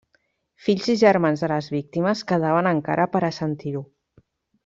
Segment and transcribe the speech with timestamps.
[0.67, 3.87] Fills i germans de les víctimes quedaven encara per a sentir-ho.